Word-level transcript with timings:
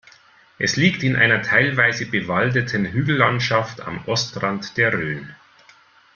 Es 0.57 0.77
liegt 0.77 1.03
in 1.03 1.15
einer 1.15 1.43
teilweise 1.43 2.07
bewaldeten 2.07 2.85
Hügellandschaft 2.87 3.81
am 3.81 4.03
Ostrand 4.07 4.75
der 4.77 4.93
Rhön. 4.93 5.35